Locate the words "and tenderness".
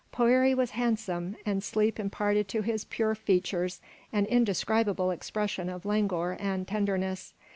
6.39-7.33